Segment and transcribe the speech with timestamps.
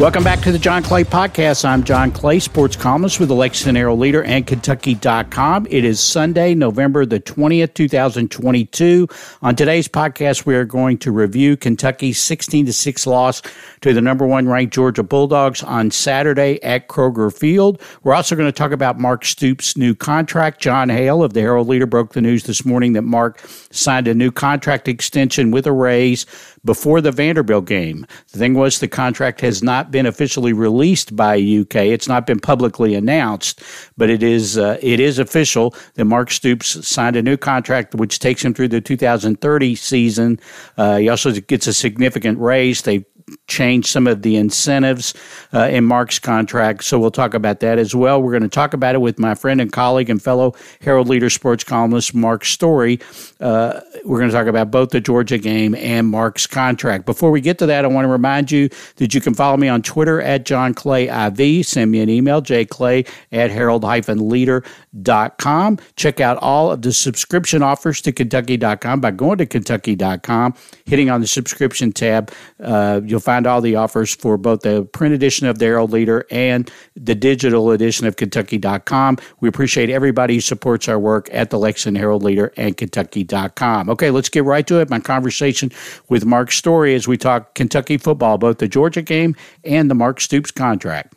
[0.00, 1.62] Welcome back to the John Clay Podcast.
[1.62, 5.66] I'm John Clay, sports columnist with the Lexington Herald Leader and Kentucky.com.
[5.68, 9.06] It is Sunday, November the 20th, 2022.
[9.42, 13.42] On today's podcast, we are going to review Kentucky's 16 to 6 loss
[13.82, 17.78] to the number one ranked Georgia Bulldogs on Saturday at Kroger Field.
[18.02, 20.62] We're also going to talk about Mark Stoops' new contract.
[20.62, 23.38] John Hale of the Herald Leader broke the news this morning that Mark
[23.70, 26.24] signed a new contract extension with a raise
[26.64, 28.06] before the Vanderbilt game.
[28.32, 31.76] The thing was, the contract has not been officially released by UK.
[31.76, 33.62] It's not been publicly announced,
[33.96, 38.18] but it is uh, it is official that Mark Stoops signed a new contract, which
[38.18, 40.40] takes him through the 2030 season.
[40.76, 42.82] Uh, he also gets a significant raise.
[42.82, 43.04] They
[43.50, 45.12] change some of the incentives
[45.52, 46.84] uh, in Mark's contract.
[46.84, 48.22] So we'll talk about that as well.
[48.22, 51.28] We're going to talk about it with my friend and colleague and fellow Herald Leader
[51.28, 53.00] sports columnist, Mark Story.
[53.40, 57.06] Uh, we're going to talk about both the Georgia game and Mark's contract.
[57.06, 59.68] Before we get to that, I want to remind you that you can follow me
[59.68, 61.66] on Twitter at John Clay IV.
[61.66, 65.78] Send me an email, jclay at herald-leader.com.
[65.96, 71.20] Check out all of the subscription offers to Kentucky.com by going to Kentucky.com, hitting on
[71.20, 72.30] the subscription tab.
[72.62, 76.26] Uh, you'll find all the offers for both the print edition of the Herald Leader
[76.30, 79.18] and the digital edition of Kentucky.com.
[79.40, 83.90] We appreciate everybody who supports our work at the Lexington Herald Leader and Kentucky.com.
[83.90, 84.90] Okay, let's get right to it.
[84.90, 85.70] My conversation
[86.08, 90.20] with Mark Story as we talk Kentucky football, both the Georgia game and the Mark
[90.20, 91.14] Stoops contract.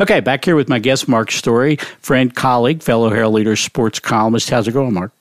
[0.00, 4.50] Okay, back here with my guest, Mark Story, friend, colleague, fellow Herald Leader sports columnist.
[4.50, 5.12] How's it going, Mark?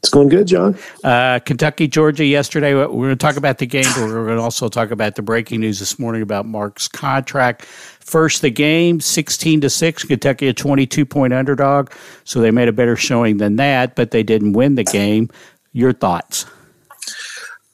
[0.00, 0.78] It's going good, John.
[1.02, 2.72] Uh, Kentucky, Georgia yesterday.
[2.72, 5.22] We're going to talk about the game, but we're going to also talk about the
[5.22, 7.64] breaking news this morning about Mark's contract.
[7.64, 10.04] First, the game, 16 to 6.
[10.04, 11.90] Kentucky, a 22 point underdog.
[12.22, 15.30] So they made a better showing than that, but they didn't win the game.
[15.72, 16.46] Your thoughts?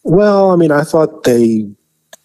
[0.03, 1.69] Well, I mean, I thought they,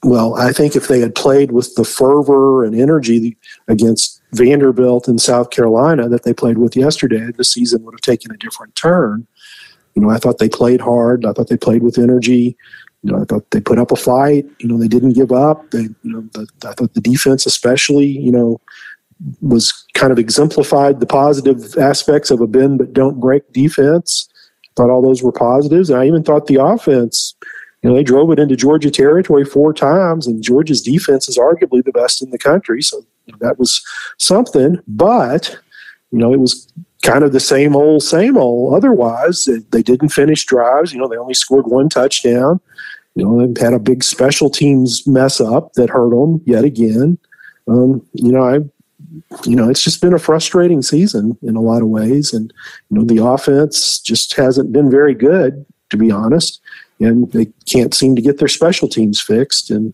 [0.04, 3.38] well, I think if they had played with the fervor and energy
[3.68, 8.32] against Vanderbilt in South Carolina that they played with yesterday, the season would have taken
[8.32, 9.28] a different turn.
[9.96, 11.26] You know, I thought they played hard.
[11.26, 12.58] I thought they played with energy.
[13.04, 14.46] You know, I thought they put up a fight.
[14.60, 15.72] You know, they didn't give up.
[15.72, 18.60] They, you know, the, I thought the defense, especially, you know,
[19.42, 24.30] was kind of exemplified the positive aspects of a bend but don't break defense.
[24.66, 25.90] I Thought all those were positives.
[25.90, 27.36] And I even thought the offense,
[27.84, 31.84] you know, they drove it into Georgia territory four times, and Georgia's defense is arguably
[31.84, 32.82] the best in the country.
[32.82, 33.06] So
[33.40, 33.82] that was
[34.18, 34.80] something.
[34.88, 35.58] But
[36.12, 36.72] you know, it was
[37.04, 38.74] kind of the same old, same old.
[38.74, 40.94] Otherwise, they didn't finish drives.
[40.94, 42.60] You know, they only scored one touchdown.
[43.16, 47.18] You know, they had a big special teams mess up that hurt them yet again.
[47.68, 48.60] Um, you know, I,
[49.46, 52.54] you know, it's just been a frustrating season in a lot of ways, and
[52.90, 56.62] you know, the offense just hasn't been very good, to be honest,
[57.00, 59.72] and they can't seem to get their special teams fixed.
[59.72, 59.94] And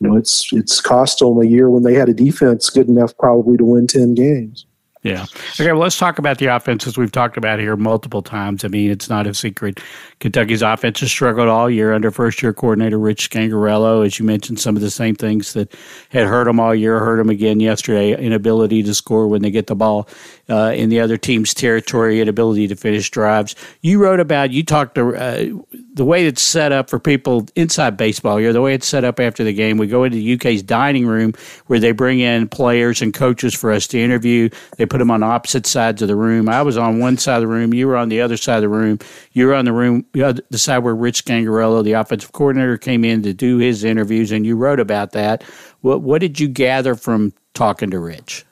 [0.00, 3.16] you know, it's it's cost them a year when they had a defense good enough
[3.18, 4.66] probably to win ten games.
[5.02, 5.26] Yeah.
[5.54, 5.72] Okay.
[5.72, 8.64] Well, let's talk about the offenses we've talked about here multiple times.
[8.64, 9.80] I mean, it's not a secret.
[10.20, 14.06] Kentucky's offense has struggled all year under first year coordinator Rich Scangarello.
[14.06, 15.74] As you mentioned, some of the same things that
[16.10, 19.66] had hurt them all year hurt them again yesterday inability to score when they get
[19.66, 20.08] the ball
[20.48, 23.56] uh, in the other team's territory, inability to finish drives.
[23.80, 25.46] You wrote about, you talked to, uh,
[25.94, 29.18] the way it's set up for people inside baseball here, the way it's set up
[29.18, 31.32] after the game, we go into the UK's dining room
[31.66, 34.48] where they bring in players and coaches for us to interview.
[34.76, 36.50] They put them on opposite sides of the room.
[36.50, 37.72] I was on one side of the room.
[37.72, 38.98] You were on the other side of the room.
[39.32, 43.22] You were on the room, the side where Rich Scangarello, the offensive coordinator, came in
[43.22, 45.44] to do his interviews, and you wrote about that.
[45.80, 48.44] What, what did you gather from talking to Rich?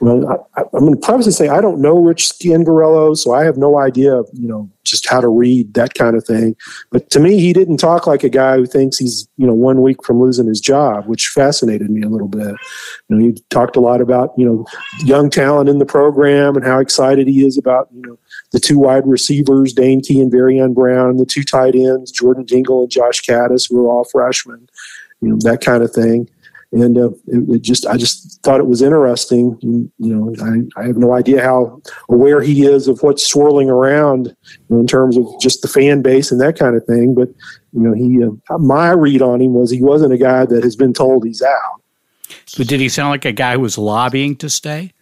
[0.00, 3.56] Well, I, am going to and say I don't know Rich Scangarello, so I have
[3.56, 6.54] no idea, you know, just how to read that kind of thing.
[6.90, 9.80] But to me, he didn't talk like a guy who thinks he's, you know, one
[9.80, 12.54] week from losing his job, which fascinated me a little bit.
[13.08, 14.66] You know, he talked a lot about, you know,
[15.04, 18.18] young talent in the program and how excited he is about, you know,
[18.52, 22.82] the two wide receivers, Dane Key and Barion Brown, the two tight ends, Jordan Dingle
[22.82, 24.68] and Josh Kattus, who are all freshmen,
[25.22, 26.28] you know, that kind of thing
[26.72, 29.58] and uh, it, it, just I just thought it was interesting.
[29.60, 33.70] You, you know, I, I, have no idea how aware he is of what's swirling
[33.70, 37.14] around you know, in terms of just the fan base and that kind of thing.
[37.14, 37.28] But
[37.72, 40.76] you know, he uh, my read on him was he wasn't a guy that has
[40.76, 41.82] been told he's out.
[42.56, 44.92] But did he sound like a guy who was lobbying to stay?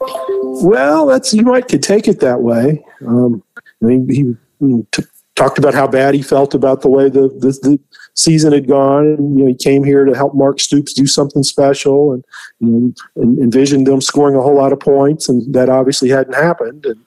[0.00, 2.84] Well, that's you might could take it that way.
[3.06, 3.42] Um,
[3.82, 7.28] I mean, he, he t- talked about how bad he felt about the way the,
[7.28, 7.78] the, the
[8.16, 9.06] season had gone.
[9.06, 12.24] And, you know, he came here to help Mark Stoops do something special, and,
[12.60, 12.92] you know,
[13.22, 16.84] and envisioned them scoring a whole lot of points, and that obviously hadn't happened.
[16.86, 17.00] And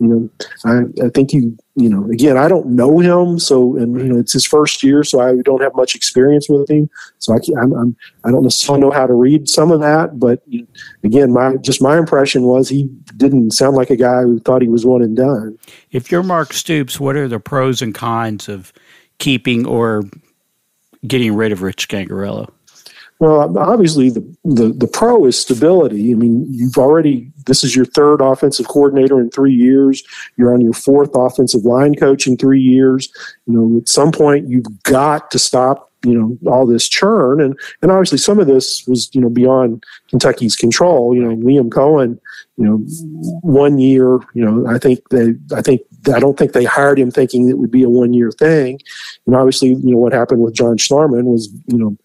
[0.00, 0.30] you know,
[0.64, 4.18] I, I think you, you know, again, I don't know him, so and you know,
[4.18, 7.58] it's his first year, so I don't have much experience with him, so I can't,
[7.58, 10.42] I'm, I'm I don't necessarily know how to read some of that, but
[11.04, 12.84] again, my just my impression was he
[13.16, 15.56] didn't sound like a guy who thought he was one and done.
[15.92, 18.72] If you're Mark Stoops, what are the pros and cons of
[19.18, 20.02] keeping or
[21.06, 22.50] getting rid of Rich Scangarello?
[23.20, 26.12] Well, obviously the, the, the pro is stability.
[26.12, 30.02] I mean, you've already this is your third offensive coordinator in three years.
[30.36, 33.08] You're on your fourth offensive line coach in three years.
[33.46, 37.40] You know, at some point you've got to stop you know all this churn.
[37.40, 41.14] And and obviously some of this was you know beyond Kentucky's control.
[41.14, 42.18] You know Liam Coen
[42.56, 42.76] you know
[43.42, 45.82] one year you know I think they I think
[46.14, 48.80] I don't think they hired him thinking it would be a one year thing.
[49.26, 51.96] And obviously you know what happened with John Schlarman was you know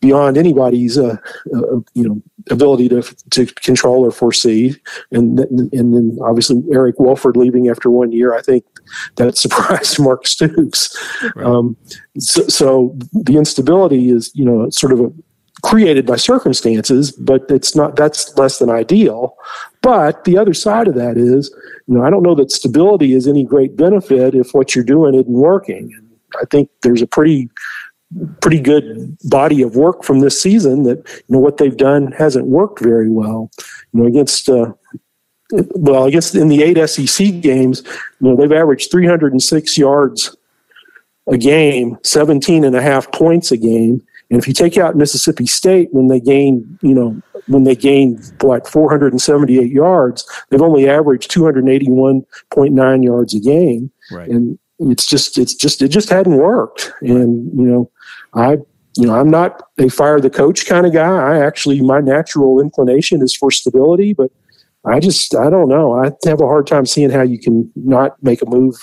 [0.00, 1.16] beyond anybody's uh,
[1.54, 4.74] uh, you know ability to to control or foresee.
[5.12, 8.64] And and then obviously Eric Wolford leaving after one year I think
[9.16, 10.96] that surprised Mark Stoops.
[11.34, 11.46] Right.
[11.46, 11.76] um,
[12.18, 15.12] so, so the instability is you know sort of a
[15.62, 19.36] created by circumstances, but it's not that's less than ideal.
[19.82, 21.50] But the other side of that is,
[21.86, 25.14] you know, I don't know that stability is any great benefit if what you're doing
[25.14, 25.92] isn't working.
[25.96, 26.08] And
[26.40, 27.48] I think there's a pretty
[28.40, 32.46] pretty good body of work from this season that you know what they've done hasn't
[32.46, 33.50] worked very well.
[33.92, 34.72] You know, against uh,
[35.50, 37.82] well, I guess in the eight SEC games,
[38.20, 40.36] you know, they've averaged 306 yards
[41.26, 44.02] a game, 17 and a half points a game.
[44.30, 48.20] And if you take out Mississippi State when they gain, you know, when they gain
[48.42, 53.90] like 478 yards, they've only averaged 281.9 yards a game.
[54.10, 54.28] Right.
[54.28, 56.92] And it's just it's just it just hadn't worked.
[57.00, 57.90] And you know,
[58.34, 58.58] I
[58.96, 61.06] you know, I'm not a fire the coach kind of guy.
[61.06, 64.30] I actually my natural inclination is for stability, but
[64.86, 65.94] I just I don't know.
[65.94, 68.76] I have a hard time seeing how you can not make a move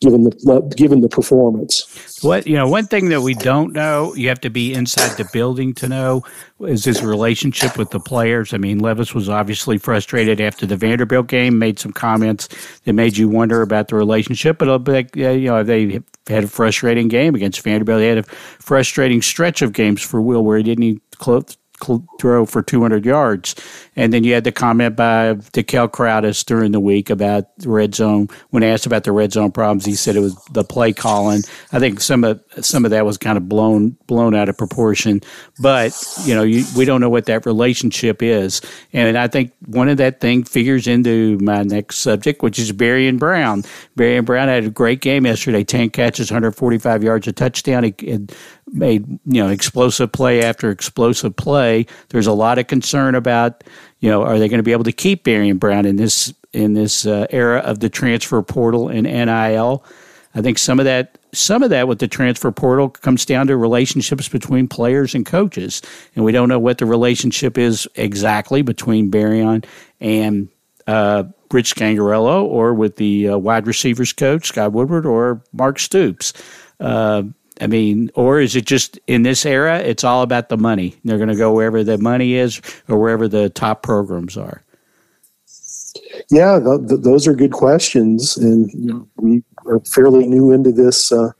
[0.00, 2.18] given the given the performance.
[2.22, 5.28] What you know, one thing that we don't know, you have to be inside the
[5.32, 6.22] building to know,
[6.60, 8.52] is his relationship with the players.
[8.52, 12.48] I mean, Levis was obviously frustrated after the Vanderbilt game, made some comments
[12.84, 14.58] that made you wonder about the relationship.
[14.58, 18.00] But like, you know, they had a frustrating game against Vanderbilt.
[18.00, 21.56] They had a frustrating stretch of games for Will where he didn't close
[22.18, 23.54] throw for 200 yards.
[23.96, 27.94] And then you had the comment by DeKel Crowdus during the week about the red
[27.94, 28.28] zone.
[28.50, 31.42] When asked about the red zone problems, he said it was the play calling.
[31.72, 35.20] I think some of some of that was kind of blown blown out of proportion.
[35.60, 35.92] But
[36.24, 38.60] you know, you, we don't know what that relationship is.
[38.92, 43.18] And I think one of that thing figures into my next subject, which is Barion
[43.18, 43.62] Brown.
[43.96, 45.62] Barion Brown had a great game yesterday.
[45.62, 47.84] Ten catches, 145 yards, a touchdown.
[47.84, 48.26] He,
[48.72, 51.73] made you know explosive play after explosive play.
[52.08, 53.64] There's a lot of concern about
[54.00, 56.74] you know are they going to be able to keep Barion Brown in this in
[56.74, 59.84] this uh, era of the transfer portal and NIL.
[60.36, 63.56] I think some of that some of that with the transfer portal comes down to
[63.56, 65.82] relationships between players and coaches,
[66.14, 69.64] and we don't know what the relationship is exactly between Barion
[70.00, 70.48] and
[70.86, 76.32] uh, Rich Scangarello, or with the uh, wide receivers coach Scott Woodward or Mark Stoops.
[76.80, 77.24] Uh,
[77.60, 80.96] I mean, or is it just in this era, it's all about the money?
[81.04, 84.62] They're going to go wherever the money is or wherever the top programs are.
[86.30, 90.72] Yeah, th- th- those are good questions, and you know, we are fairly new into
[90.72, 91.30] this uh,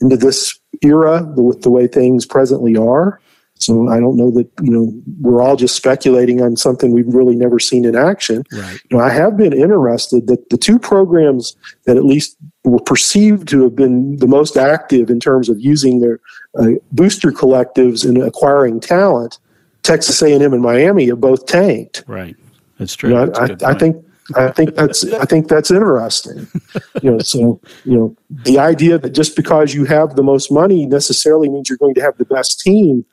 [0.00, 3.20] into this era with the way things presently are.
[3.58, 7.36] So I don't know that you know we're all just speculating on something we've really
[7.36, 8.44] never seen in action.
[8.52, 8.80] Right.
[8.90, 13.48] You know, I have been interested that the two programs that at least were perceived
[13.48, 16.20] to have been the most active in terms of using their
[16.58, 19.38] uh, booster collectives and acquiring talent,
[19.82, 22.04] Texas A&M and Miami, have both tanked.
[22.06, 22.36] Right.
[22.78, 23.10] That's true.
[23.10, 26.46] You know, I, I, I think I think that's I think that's interesting.
[27.02, 30.86] you know, so you know the idea that just because you have the most money
[30.86, 33.04] necessarily means you're going to have the best team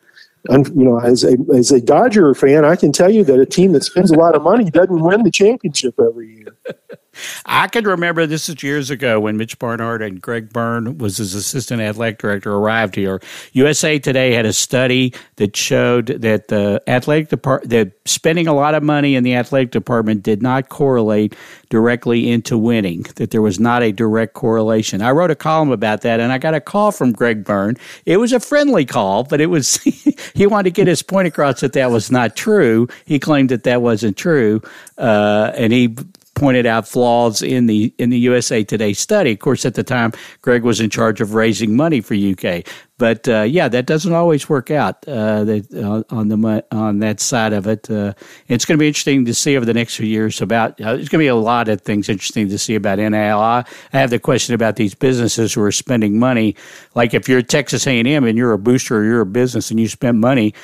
[0.49, 3.73] you know, as a as a Dodger fan, I can tell you that a team
[3.73, 6.57] that spends a lot of money doesn't win the championship every year.
[7.45, 11.35] I can remember this is years ago when Mitch Barnhart and Greg Byrne was his
[11.35, 13.19] assistant athletic director arrived here.
[13.51, 18.75] USA Today had a study that showed that the athletic department that spending a lot
[18.75, 21.35] of money in the athletic department did not correlate
[21.69, 23.05] directly into winning.
[23.15, 25.01] That there was not a direct correlation.
[25.01, 27.75] I wrote a column about that, and I got a call from Greg Byrne.
[28.05, 29.77] It was a friendly call, but it was
[30.33, 32.87] he wanted to get his point across that that was not true.
[33.05, 34.61] He claimed that that wasn't true,
[34.97, 35.95] uh, and he
[36.41, 39.33] pointed out flaws in the in the USA Today study.
[39.33, 42.65] Of course, at the time, Greg was in charge of raising money for UK.
[42.97, 45.45] But uh, yeah, that doesn't always work out uh,
[45.75, 47.87] uh, on the on that side of it.
[47.91, 48.13] Uh,
[48.47, 50.81] it's going to be interesting to see over the next few years about.
[50.81, 53.39] Uh, there's going to be a lot of things interesting to see about NIL.
[53.39, 56.55] I have the question about these businesses who are spending money.
[56.95, 59.87] Like if you're Texas A&M and you're a booster or you're a business and you
[59.87, 60.55] spend money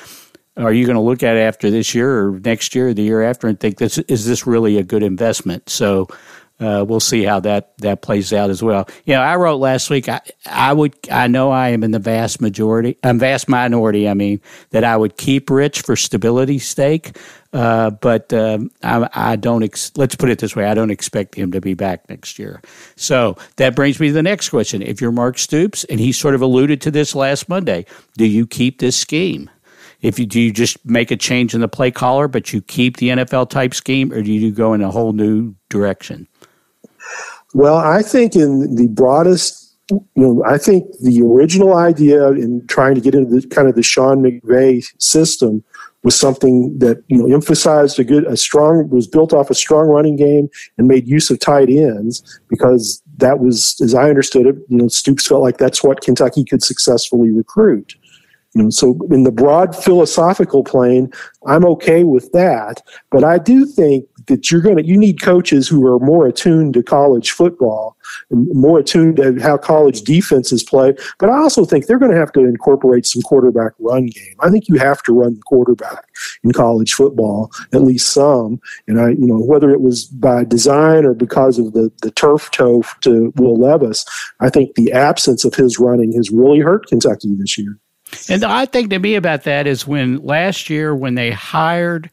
[0.57, 3.21] are you going to look at after this year or next year or the year
[3.23, 5.69] after and think this is this really a good investment?
[5.69, 6.07] So
[6.59, 8.87] uh, we'll see how that that plays out as well.
[9.05, 10.09] You know, I wrote last week.
[10.09, 10.95] I, I would.
[11.11, 14.09] I know I am in the vast majority, um, vast minority.
[14.09, 17.15] I mean, that I would keep Rich for stability stake,
[17.53, 19.61] uh, but um, I, I, don't.
[19.61, 22.59] Ex- let's put it this way: I don't expect him to be back next year.
[22.95, 24.81] So that brings me to the next question.
[24.81, 27.85] If you're Mark Stoops, and he sort of alluded to this last Monday,
[28.17, 29.51] do you keep this scheme?
[30.01, 32.97] If you do you just make a change in the play caller, but you keep
[32.97, 36.27] the NFL type scheme, or do you go in a whole new direction?
[37.53, 42.95] Well, I think in the broadest, you know, I think the original idea in trying
[42.95, 45.63] to get into the kind of the Sean McVay system
[46.03, 49.87] was something that you know emphasized a good, a strong, was built off a strong
[49.87, 54.55] running game and made use of tight ends because that was, as I understood it,
[54.69, 57.95] you know, Stoops felt like that's what Kentucky could successfully recruit.
[58.71, 61.11] So in the broad philosophical plane,
[61.45, 62.81] I'm okay with that.
[63.11, 66.73] But I do think that you're going to you need coaches who are more attuned
[66.73, 67.97] to college football
[68.31, 70.93] more attuned to how college defenses play.
[71.19, 74.35] But i also think they're going to have to incorporate some quarterback run game.
[74.39, 76.05] I think you have to run the quarterback
[76.43, 78.59] in college football at least some.
[78.87, 82.51] And i you know whether it was by design or because of the the turf
[82.51, 84.05] toe to will levis
[84.39, 87.79] i think the absence of his running has really hurt kentucky this year
[88.29, 92.09] and the odd thing to me about that is when last year when they hired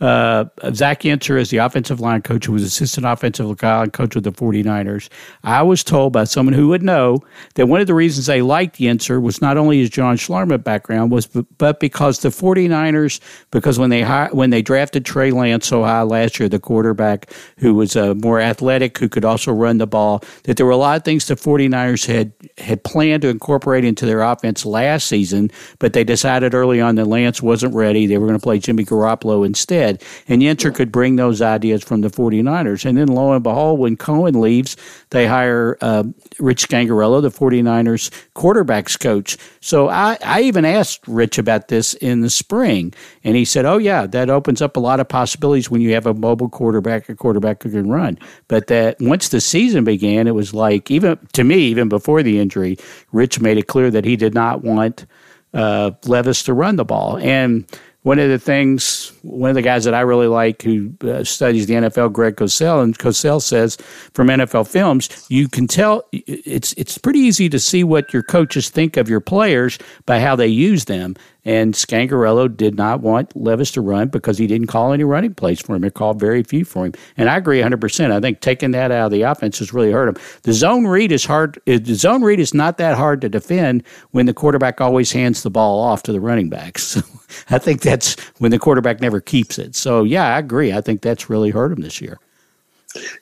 [0.00, 4.24] uh, Zach Yenser is the offensive line coach, who was assistant offensive line coach with
[4.24, 5.08] the 49ers.
[5.42, 7.18] I was told by someone who would know
[7.54, 11.10] that one of the reasons they liked Yenser was not only his John Schlarman background,
[11.10, 16.02] was but because the 49ers, because when they when they drafted Trey Lance so high
[16.02, 20.22] last year, the quarterback who was uh, more athletic, who could also run the ball,
[20.44, 24.06] that there were a lot of things the 49ers had had planned to incorporate into
[24.06, 25.50] their offense last season,
[25.80, 28.06] but they decided early on that Lance wasn't ready.
[28.06, 29.87] They were going to play Jimmy Garoppolo instead.
[30.28, 32.84] And Yenser could bring those ideas from the 49ers.
[32.84, 34.76] And then lo and behold, when Coen leaves,
[35.10, 36.04] they hire uh,
[36.38, 39.36] Rich Scangarello, the 49ers quarterbacks coach.
[39.60, 42.92] So I, I even asked Rich about this in the spring.
[43.24, 46.06] And he said, oh, yeah, that opens up a lot of possibilities when you have
[46.06, 48.18] a mobile quarterback, a quarterback who can run.
[48.48, 52.38] But that once the season began, it was like, even to me, even before the
[52.38, 52.76] injury,
[53.12, 55.06] Rich made it clear that he did not want
[55.54, 57.16] uh, Levis to run the ball.
[57.18, 57.64] And
[58.08, 61.66] one of the things, one of the guys that I really like who uh, studies
[61.66, 63.76] the NFL, Greg Cosell, and Cosell says
[64.14, 68.70] from NFL films, you can tell it's it's pretty easy to see what your coaches
[68.70, 71.16] think of your players by how they use them.
[71.44, 75.60] And Scangarello did not want Levis to run because he didn't call any running plays
[75.60, 75.82] for him.
[75.82, 76.92] He called very few for him.
[77.16, 78.10] And I agree 100%.
[78.10, 80.16] I think taking that out of the offense has really hurt him.
[80.42, 81.58] The zone read is hard.
[81.66, 85.42] Eh, the zone read is not that hard to defend when the quarterback always hands
[85.42, 87.00] the ball off to the running backs.
[87.50, 89.76] I think that's when the quarterback never keeps it.
[89.76, 90.72] So, yeah, I agree.
[90.72, 92.18] I think that's really hurt him this year.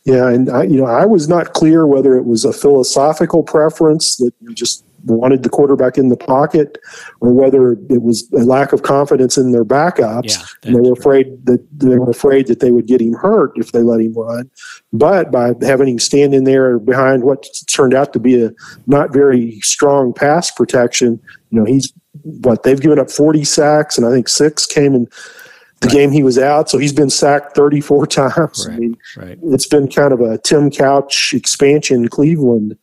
[0.04, 4.16] Yeah, and I, you know, I was not clear whether it was a philosophical preference
[4.16, 6.78] that you just wanted the quarterback in the pocket,
[7.20, 10.36] or whether it was a lack of confidence in their backups.
[10.36, 13.52] Yeah, and they were afraid that they were afraid that they would get him hurt
[13.56, 14.50] if they let him run.
[14.92, 18.52] But by having him stand in there behind what turned out to be a
[18.86, 21.20] not very strong pass protection,
[21.50, 25.08] you know, he's what they've given up 40 sacks, and I think six came in
[25.80, 25.94] the right.
[25.94, 26.70] game he was out.
[26.70, 28.66] So he's been sacked 34 times.
[28.66, 28.74] Right.
[28.74, 29.38] I mean, right.
[29.44, 32.76] it's been kind of a Tim Couch expansion Cleveland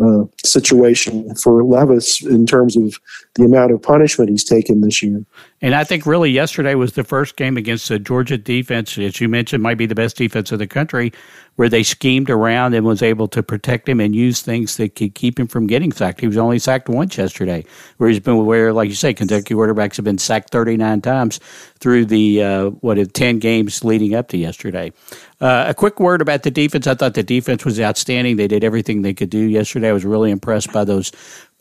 [0.00, 3.00] uh, situation for Levis in terms of
[3.34, 5.24] the amount of punishment he's taken this year.
[5.60, 9.28] And I think really yesterday was the first game against the Georgia defense, as you
[9.28, 11.12] mentioned, might be the best defense in the country,
[11.56, 15.16] where they schemed around and was able to protect him and use things that could
[15.16, 16.20] keep him from getting sacked.
[16.20, 17.64] He was only sacked once yesterday,
[17.96, 21.40] where he's been where, like you say, Kentucky quarterbacks have been sacked 39 times
[21.80, 24.92] through the uh, what 10 games leading up to yesterday.
[25.40, 26.86] Uh, a quick word about the defense.
[26.88, 28.36] I thought the defense was outstanding.
[28.36, 29.90] They did everything they could do yesterday.
[29.90, 31.12] I was really impressed by those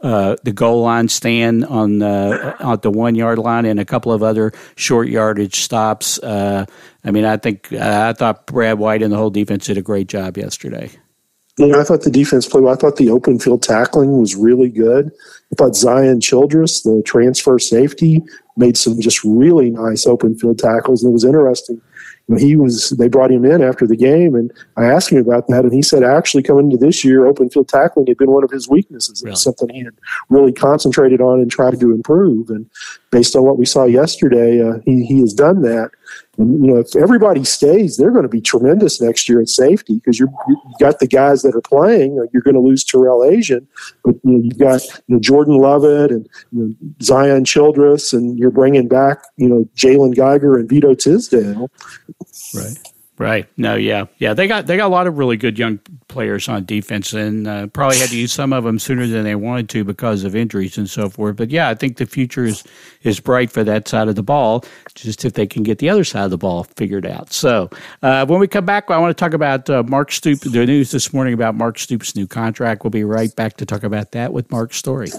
[0.01, 4.11] uh, the goal line stand on uh, on the one yard line and a couple
[4.11, 6.17] of other short yardage stops.
[6.19, 6.65] Uh,
[7.03, 10.07] I mean, I think I thought Brad White and the whole defense did a great
[10.07, 10.89] job yesterday.
[11.59, 12.73] Yeah, I thought the defense played well.
[12.73, 15.11] I thought the open field tackling was really good.
[15.51, 18.23] I thought Zion Childress, the transfer safety,
[18.57, 21.03] made some just really nice open field tackles.
[21.03, 21.81] And it was interesting
[22.35, 25.63] he was they brought him in after the game, and I asked him about that,
[25.63, 28.51] and he said actually coming into this year, open field tackling had been one of
[28.51, 29.21] his weaknesses.
[29.23, 29.29] Really?
[29.29, 29.93] It was something he had
[30.29, 32.49] really concentrated on and tried to improve.
[32.49, 32.69] And
[33.17, 35.89] based on what we saw yesterday, uh, he he has done that.
[36.37, 39.95] And, you know, if everybody stays, they're going to be tremendous next year at safety
[39.95, 40.29] because you've
[40.79, 42.15] got the guys that are playing.
[42.31, 43.65] You're going to lose Tyrell Ajian,
[44.03, 48.51] but you you've got you know, Jordan Lovett and you know, Zion Childress, and you're
[48.51, 51.71] bringing back you know Jalen Geiger and Vito Tisdale.
[52.53, 52.77] Right.
[53.19, 53.47] Right.
[53.57, 53.75] No.
[53.75, 54.05] Yeah.
[54.19, 54.35] Yeah.
[54.35, 57.67] They got they got a lot of really good young players on defense, and uh,
[57.67, 60.77] probably had to use some of them sooner than they wanted to because of injuries
[60.77, 61.35] and so forth.
[61.35, 62.63] But yeah, I think the future is
[63.01, 64.63] is bright for that side of the ball.
[64.93, 67.33] Just if they can get the other side of the ball figured out.
[67.33, 67.71] So
[68.03, 70.41] uh, when we come back, I want to talk about uh, Mark Stoops.
[70.41, 72.83] The news this morning about Mark Stoops' new contract.
[72.83, 75.09] We'll be right back to talk about that with Mark Story.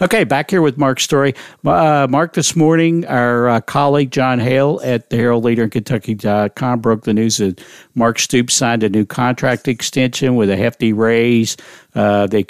[0.00, 1.34] Okay, back here with Mark's Story.
[1.64, 6.80] Uh, Mark, this morning, our uh, colleague John Hale at the Herald Leader in Kentucky.com
[6.80, 7.62] broke the news that
[7.94, 11.56] Mark Stoops signed a new contract extension with a hefty raise.
[11.94, 12.44] Uh, they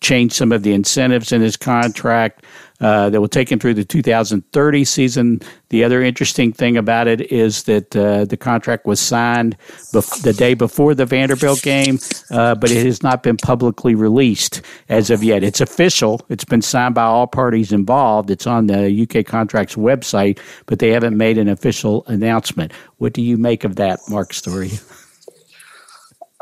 [0.00, 2.44] changed some of the incentives in his contract
[2.80, 5.40] uh, that will take him through the 2030 season.
[5.68, 9.56] The other interesting thing about it is that uh, the contract was signed
[9.92, 11.98] bef- the day before the Vanderbilt game,
[12.30, 15.42] uh, but it has not been publicly released as of yet.
[15.42, 16.22] It's official.
[16.30, 18.30] It's been signed by all parties involved.
[18.30, 22.72] It's on the UK Contracts website, but they haven't made an official announcement.
[22.96, 24.70] What do you make of that, Mark Story?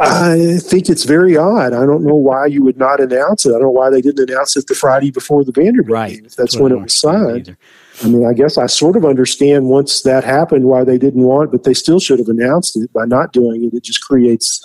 [0.00, 1.72] I think it's very odd.
[1.72, 3.50] I don't know why you would not announce it.
[3.50, 6.10] I don't know why they didn't announce it the Friday before the Vanderbilt right.
[6.10, 6.24] game.
[6.24, 7.56] If that's, that's when it was signed.
[8.04, 11.50] I mean, I guess I sort of understand once that happened why they didn't want,
[11.50, 12.92] but they still should have announced it.
[12.92, 14.64] By not doing it, it just creates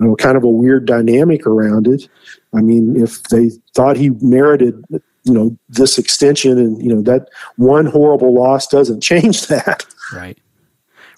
[0.00, 2.08] you know, kind of a weird dynamic around it.
[2.54, 7.28] I mean, if they thought he merited, you know, this extension, and you know that
[7.56, 9.86] one horrible loss doesn't change that.
[10.12, 10.38] Right.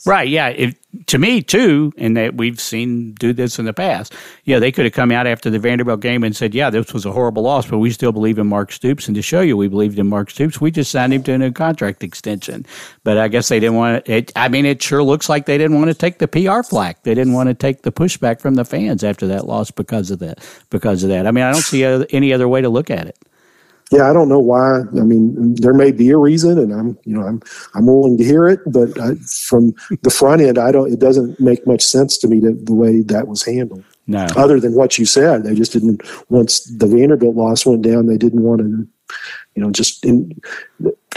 [0.06, 0.28] Right.
[0.28, 0.70] Yeah.
[1.06, 4.14] To me too, and that we've seen do this in the past.
[4.44, 7.04] Yeah, they could have come out after the Vanderbilt game and said, "Yeah, this was
[7.04, 9.66] a horrible loss, but we still believe in Mark Stoops." And to show you we
[9.66, 12.64] believed in Mark Stoops, we just signed him to a new contract extension.
[13.02, 14.30] But I guess they didn't want it.
[14.36, 17.02] I mean, it sure looks like they didn't want to take the PR flack.
[17.02, 20.20] They didn't want to take the pushback from the fans after that loss because of
[20.20, 20.38] that.
[20.70, 23.18] Because of that, I mean, I don't see any other way to look at it
[23.90, 24.80] yeah, I don't know why.
[24.80, 27.42] I mean, there may be a reason, and I'm, you know, I'm,
[27.74, 28.60] I'm willing to hear it.
[28.66, 29.14] But I,
[29.46, 30.92] from the front end, I don't.
[30.92, 33.84] It doesn't make much sense to me to, the way that was handled.
[34.06, 34.26] No.
[34.36, 36.02] Other than what you said, they just didn't.
[36.30, 38.88] Once the Vanderbilt loss went down, they didn't want to,
[39.54, 40.04] you know, just.
[40.04, 40.40] In,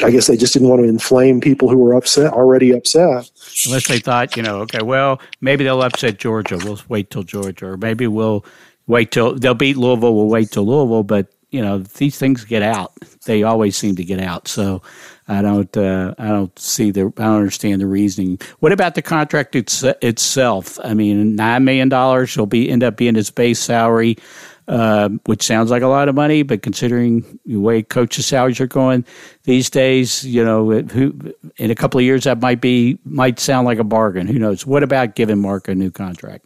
[0.03, 3.31] I guess they just didn't want to inflame people who were upset already upset.
[3.65, 6.59] Unless they thought, you know, okay, well, maybe they'll upset Georgia.
[6.63, 8.45] We'll wait till Georgia, or maybe we'll
[8.85, 10.15] wait till they'll beat Louisville.
[10.15, 12.93] We'll wait till Louisville, but you know these things get out.
[13.25, 14.47] They always seem to get out.
[14.47, 14.81] So
[15.27, 18.39] I don't uh, I don't see the I don't understand the reasoning.
[18.59, 20.77] What about the contract it's, itself?
[20.83, 24.17] I mean, nine million dollars will be end up being his base salary.
[24.69, 28.67] Uh, which sounds like a lot of money, but considering the way coaches' salaries are
[28.67, 29.05] going
[29.43, 31.17] these days, you know, who,
[31.55, 34.27] in a couple of years that might be might sound like a bargain.
[34.27, 34.65] Who knows?
[34.65, 36.43] What about giving Mark a new contract?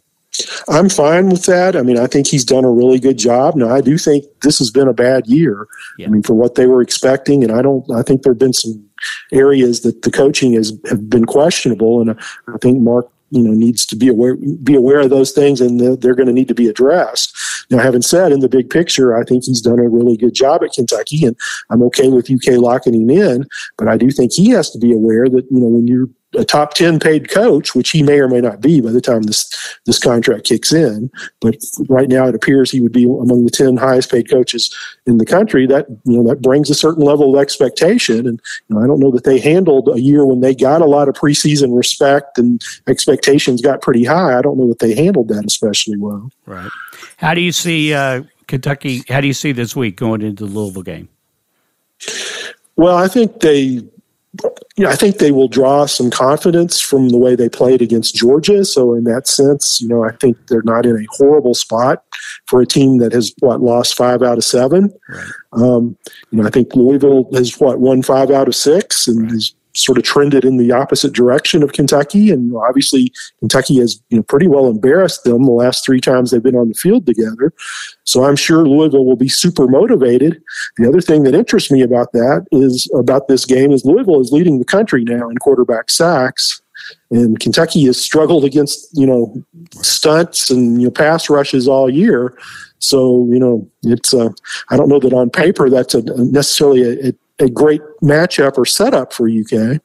[0.68, 1.76] I'm fine with that.
[1.76, 3.54] I mean, I think he's done a really good job.
[3.54, 5.66] Now, I do think this has been a bad year.
[5.98, 6.06] Yeah.
[6.06, 7.88] I mean, for what they were expecting, and I don't.
[7.90, 8.82] I think there have been some
[9.32, 12.18] areas that the coaching has have been questionable, and
[12.48, 15.78] I think Mark, you know, needs to be aware be aware of those things, and
[15.78, 17.36] they're, they're going to need to be addressed.
[17.70, 20.62] Now, having said, in the big picture, I think he's done a really good job
[20.62, 21.36] at Kentucky, and
[21.70, 23.46] I'm okay with UK locking him in.
[23.76, 26.44] But I do think he has to be aware that you know when you're a
[26.44, 29.78] top 10 paid coach, which he may or may not be by the time this,
[29.86, 31.10] this contract kicks in.
[31.40, 31.56] But
[31.88, 34.74] right now it appears he would be among the 10 highest paid coaches
[35.06, 35.66] in the country.
[35.66, 38.26] That, you know, that brings a certain level of expectation.
[38.26, 40.86] And you know, I don't know that they handled a year when they got a
[40.86, 44.38] lot of preseason respect and expectations got pretty high.
[44.38, 46.30] I don't know that they handled that especially well.
[46.46, 46.70] Right.
[47.18, 49.02] How do you see uh, Kentucky?
[49.08, 51.08] How do you see this week going into the Louisville game?
[52.76, 53.82] Well, I think they
[54.76, 58.14] you know, I think they will draw some confidence from the way they played against
[58.14, 58.64] Georgia.
[58.64, 62.02] So in that sense, you know, I think they're not in a horrible spot
[62.46, 64.92] for a team that has what lost five out of seven.
[65.08, 65.30] Right.
[65.52, 65.98] Um,
[66.30, 69.32] you know, I think Louisville has what won five out of six and right.
[69.32, 72.30] is sort of trended in the opposite direction of Kentucky.
[72.30, 76.42] And obviously, Kentucky has you know, pretty well embarrassed them the last three times they've
[76.42, 77.52] been on the field together.
[78.04, 80.42] So I'm sure Louisville will be super motivated.
[80.76, 84.32] The other thing that interests me about that is about this game is Louisville is
[84.32, 86.60] leading the country now in quarterback sacks.
[87.10, 89.42] And Kentucky has struggled against, you know,
[89.82, 92.36] stunts and you know, pass rushes all year.
[92.80, 94.30] So, you know, it's, uh,
[94.70, 98.64] I don't know that on paper that's a, necessarily a, a a great matchup or
[98.64, 99.80] setup for UK.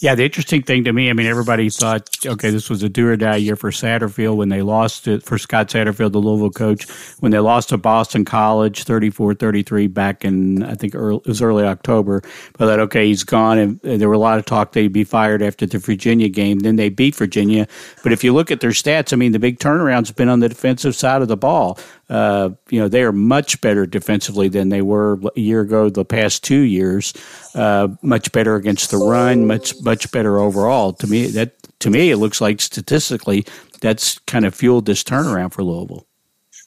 [0.00, 3.06] Yeah, the interesting thing to me, I mean, everybody thought, okay, this was a do
[3.06, 6.88] or die year for Satterfield when they lost it, for Scott Satterfield, the Louisville coach,
[7.20, 11.42] when they lost to Boston College 34 33 back in, I think early, it was
[11.42, 12.22] early October.
[12.58, 13.58] But that, okay, he's gone.
[13.58, 16.60] And there were a lot of talk he'd be fired after the Virginia game.
[16.60, 17.66] Then they beat Virginia.
[18.02, 20.48] But if you look at their stats, I mean, the big turnaround's been on the
[20.48, 21.78] defensive side of the ball.
[22.08, 26.04] Uh, you know, they are much better defensively than they were a year ago, the
[26.04, 27.14] past two years.
[27.54, 30.92] Uh, much better against the run, much much better overall.
[30.94, 33.44] To me, that to me, it looks like statistically
[33.80, 36.06] that's kind of fueled this turnaround for Louisville.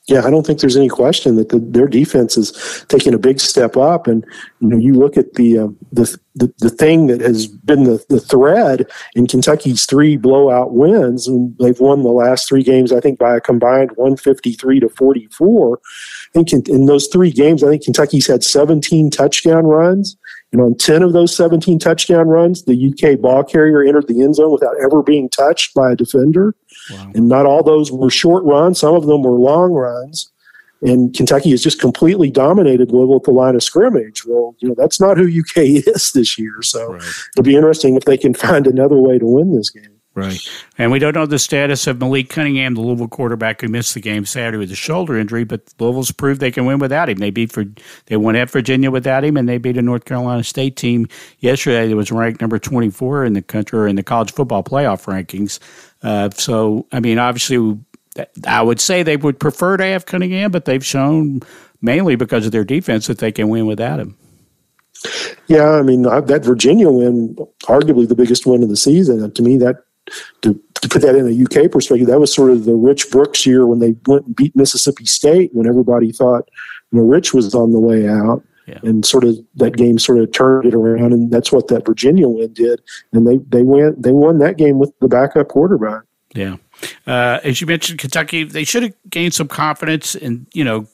[0.09, 3.39] Yeah, I don't think there's any question that the, their defense is taking a big
[3.39, 4.05] step up.
[4.05, 4.25] And
[4.59, 8.03] you know, you look at the uh, the, the, the thing that has been the,
[8.09, 12.99] the thread in Kentucky's three blowout wins, and they've won the last three games, I
[12.99, 15.79] think, by a combined 153 to 44.
[15.79, 20.17] I think in, in those three games, I think Kentucky's had 17 touchdown runs.
[20.53, 24.35] And on 10 of those 17 touchdown runs, the UK ball carrier entered the end
[24.35, 26.55] zone without ever being touched by a defender.
[26.91, 27.11] Wow.
[27.15, 30.31] And not all those were short runs, some of them were long runs.
[30.83, 34.25] And Kentucky has just completely dominated Louisville at the line of scrimmage.
[34.25, 36.61] Well, you know, that's not who UK is this year.
[36.61, 37.01] So right.
[37.33, 39.92] it'll be interesting if they can find another way to win this game.
[40.15, 40.39] Right.
[40.77, 43.99] And we don't know the status of Malik Cunningham, the Louisville quarterback who missed the
[43.99, 47.17] game Saturday with a shoulder injury, but Louisville's proved they can win without him.
[47.17, 47.65] They beat for
[48.05, 51.07] they won at Virginia without him and they beat a North Carolina State team
[51.39, 55.05] yesterday that was ranked number 24 in the country or in the college football playoff
[55.05, 55.57] rankings.
[56.03, 57.79] Uh, so, I mean, obviously
[58.45, 61.41] I would say they would prefer to have Cunningham, but they've shown
[61.81, 64.15] mainly because of their defense that they can win without him.
[65.47, 69.29] Yeah, I mean that Virginia win, arguably the biggest win of the season.
[69.29, 69.83] To me, that
[70.41, 73.45] to, to put that in a UK perspective, that was sort of the Rich Brooks
[73.45, 76.49] year when they went and beat Mississippi State when everybody thought
[76.91, 78.43] you know Rich was on the way out.
[78.65, 78.79] Yeah.
[78.83, 82.29] And sort of that game sort of turned it around, and that's what that Virginia
[82.29, 82.81] win did.
[83.11, 86.03] And they they went they won that game with the backup quarterback.
[86.33, 86.55] Yeah,
[87.05, 90.87] uh, as you mentioned, Kentucky they should have gained some confidence and you know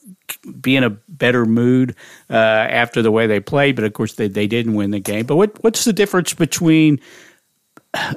[0.60, 1.94] be in a better mood
[2.28, 3.76] uh, after the way they played.
[3.76, 5.26] But of course, they they didn't win the game.
[5.26, 7.00] But what what's the difference between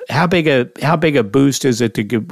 [0.09, 2.29] how big a how big a boost is it to give,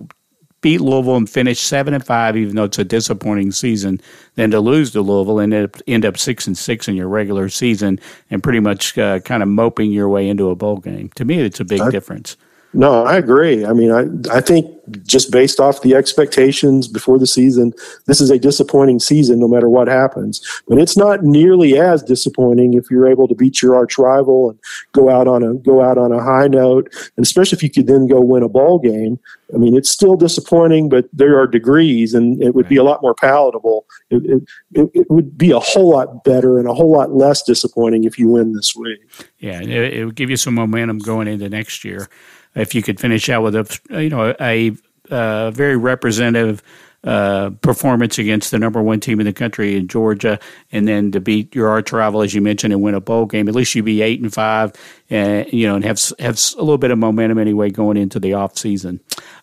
[0.62, 4.00] beat Louisville and finish seven and five, even though it's a disappointing season,
[4.36, 7.08] than to lose to Louisville and end up, end up six and six in your
[7.08, 8.00] regular season
[8.30, 11.10] and pretty much uh, kind of moping your way into a bowl game?
[11.16, 12.38] To me, it's a big I, difference.
[12.74, 13.66] No, I agree.
[13.66, 14.66] I mean, I I think
[15.04, 17.74] just based off the expectations before the season,
[18.08, 20.42] this is a disappointing season no matter what happens.
[20.68, 24.60] But it's not nearly as disappointing if you're able to beat your arch rival and
[24.94, 27.88] go out on a go out on a high note, and especially if you could
[27.88, 29.20] then go win a ball game.
[29.54, 33.02] I mean, it's still disappointing, but there are degrees, and it would be a lot
[33.02, 33.86] more palatable.
[34.10, 38.06] It, it, it would be a whole lot better and a whole lot less disappointing
[38.06, 39.00] if you win this week.
[39.40, 42.08] Yeah, it, it would give you some momentum going into next year
[42.56, 44.72] if you could finish out with a you know a,
[45.10, 46.62] a very representative
[47.04, 50.40] uh, performance against the number one team in the country in Georgia,
[50.72, 53.50] and then to beat your arch rival, as you mentioned, and win a bowl game.
[53.50, 54.74] At least you'd be eight and five,
[55.12, 58.34] and you know, and have have a little bit of momentum anyway going into the
[58.34, 59.02] off season.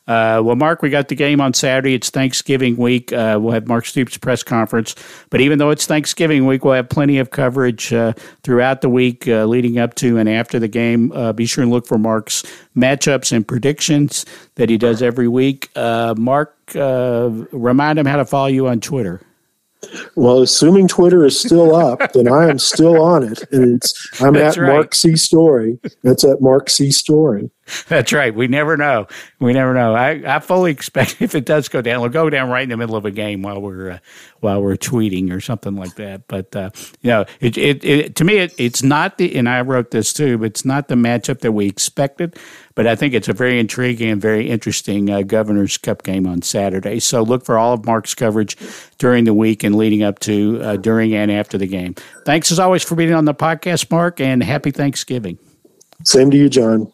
[0.09, 1.93] Uh, well, Mark, we got the game on Saturday.
[1.93, 3.13] It's Thanksgiving week.
[3.13, 4.95] Uh, we'll have Mark Stoops' press conference.
[5.29, 9.29] But even though it's Thanksgiving week, we'll have plenty of coverage uh, throughout the week
[9.29, 11.13] uh, leading up to and after the game.
[11.13, 12.43] Uh, be sure and look for Mark's
[12.75, 15.69] matchups and predictions that he does every week.
[15.77, 19.21] Uh, Mark, remind him how to follow you on Twitter.
[20.17, 23.45] Well, assuming Twitter is still up, then I am still on it.
[23.53, 24.73] And it's I'm That's at right.
[24.73, 25.79] Mark C Story.
[26.03, 27.51] That's at Mark C Story.
[27.89, 28.35] That's right.
[28.35, 29.07] We never know.
[29.41, 29.95] We never know.
[29.95, 32.77] I, I fully expect if it does go down, it'll go down right in the
[32.77, 33.99] middle of a game while we're uh,
[34.41, 36.27] while we're tweeting or something like that.
[36.29, 36.71] But uh,
[37.03, 40.13] you know, it, it, it to me it, it's not the and I wrote this
[40.13, 40.39] too.
[40.39, 42.37] But it's not the matchup that we expected.
[42.79, 46.43] But I think it's a very intriguing and very interesting uh, Governor's Cup game on
[46.43, 47.01] Saturday.
[47.01, 48.57] So look for all of Mark's coverage
[48.99, 51.97] during the week and leading up to, uh, during, and after the game.
[52.25, 55.41] Thanks as always for being on the podcast, Mark, and happy Thanksgiving.
[56.05, 56.93] Same to you, John.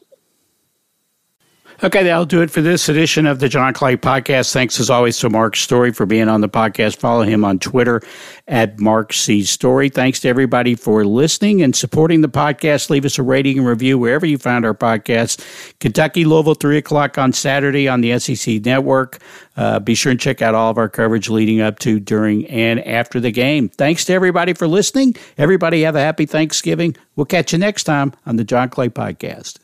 [1.83, 4.53] Okay, that'll do it for this edition of the John Clay Podcast.
[4.53, 6.97] Thanks as always to Mark Story for being on the podcast.
[6.97, 8.01] Follow him on Twitter
[8.47, 9.43] at Mark C.
[9.43, 9.89] Story.
[9.89, 12.91] Thanks to everybody for listening and supporting the podcast.
[12.91, 15.45] Leave us a rating and review wherever you found our podcast.
[15.81, 19.19] Kentucky Louisville, 3 o'clock on Saturday on the SEC Network.
[19.57, 22.81] Uh, be sure and check out all of our coverage leading up to, during, and
[22.87, 23.69] after the game.
[23.69, 25.17] Thanks to everybody for listening.
[25.37, 26.97] Everybody have a happy Thanksgiving.
[27.17, 29.63] We'll catch you next time on the John Clay Podcast.